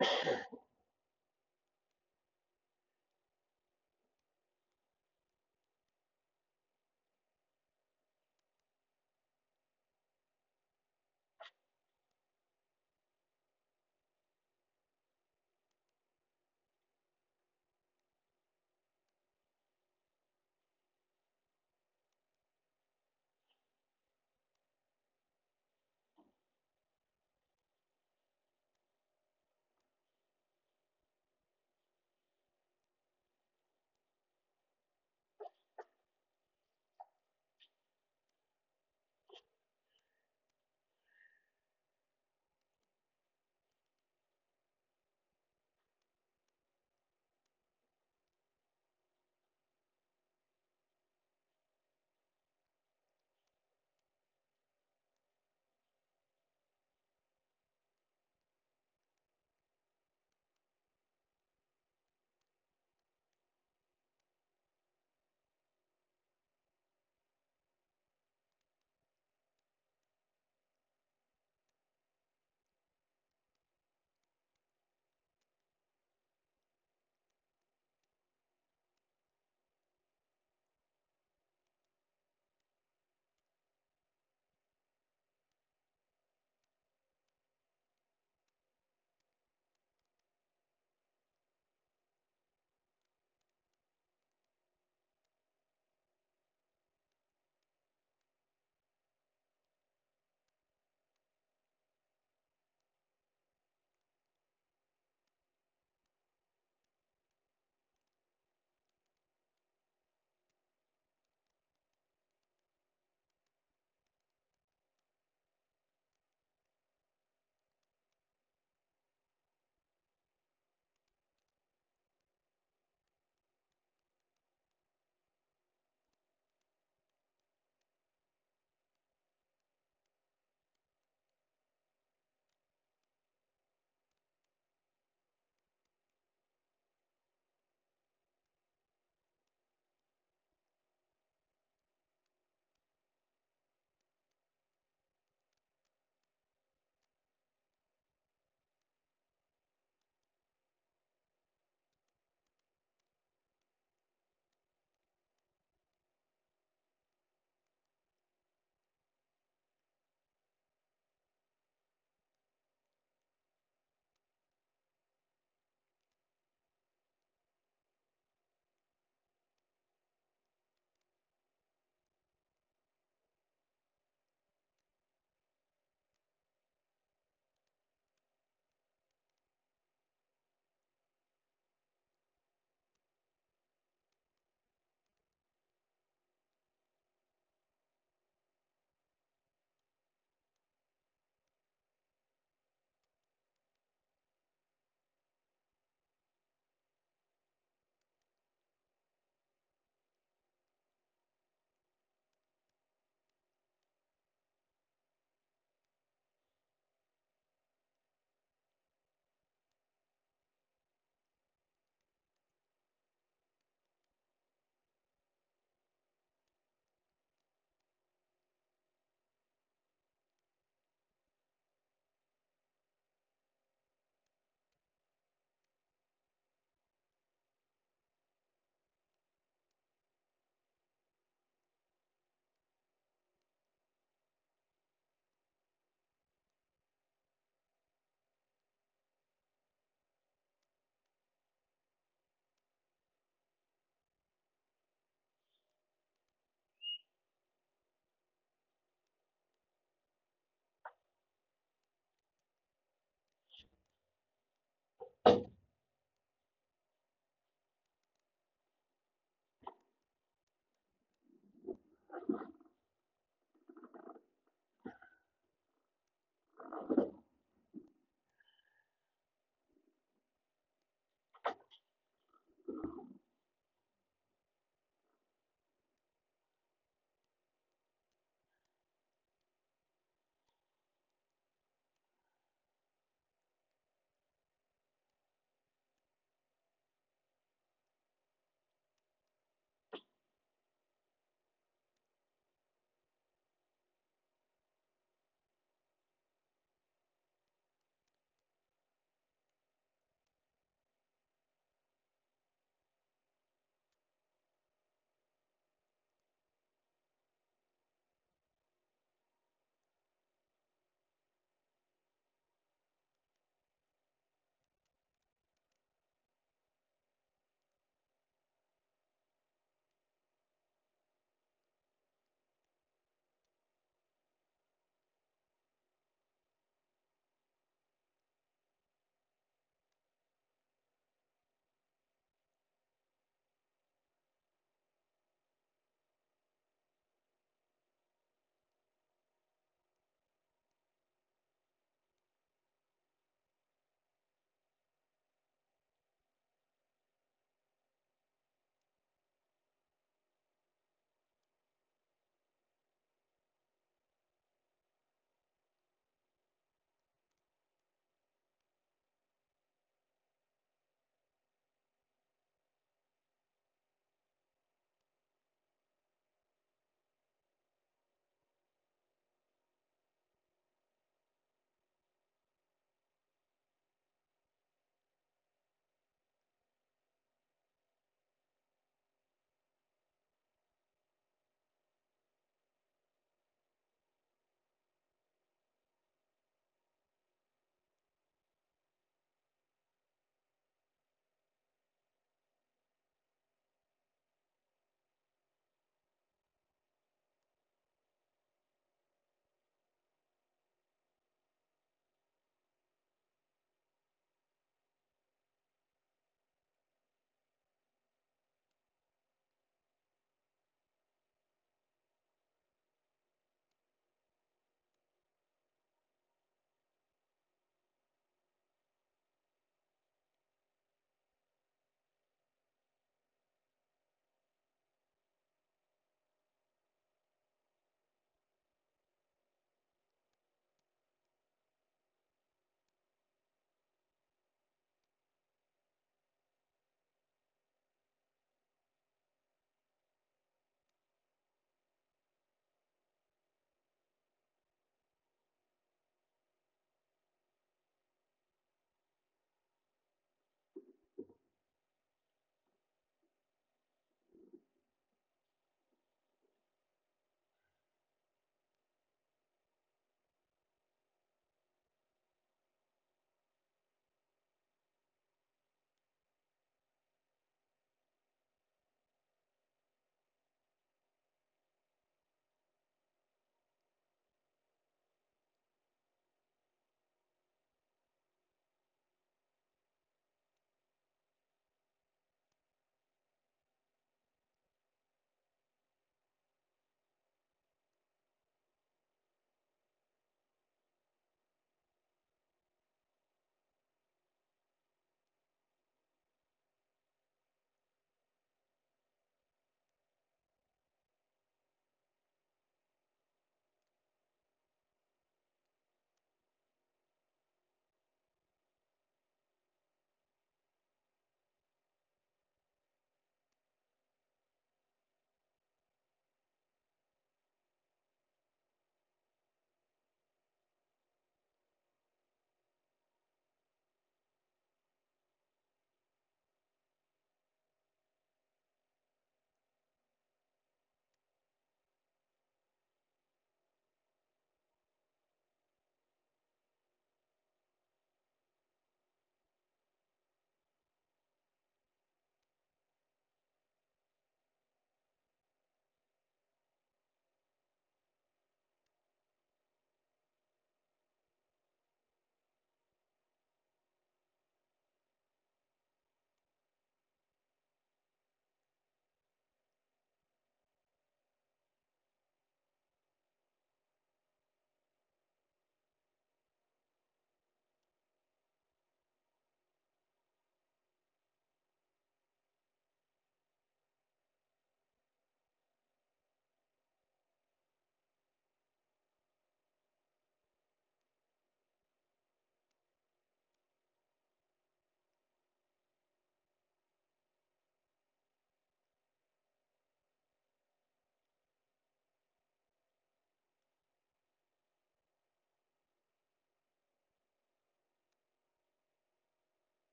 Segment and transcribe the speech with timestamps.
[0.00, 0.06] you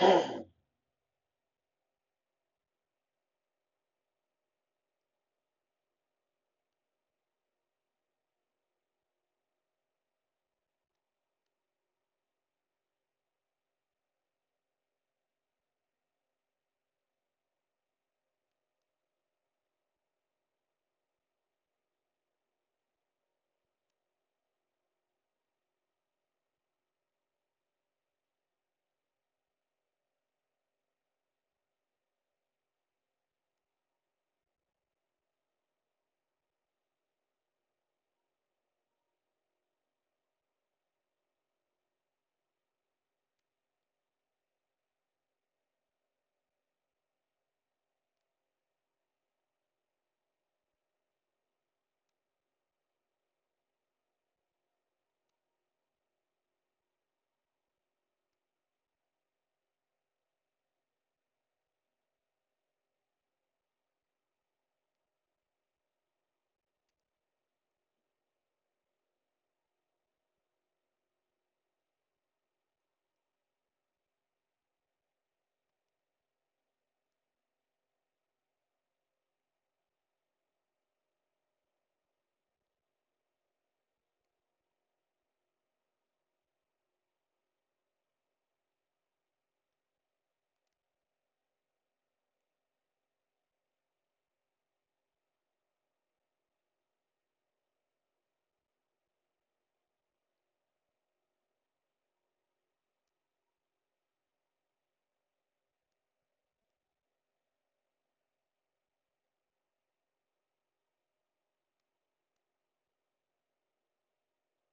[0.00, 0.39] Aye.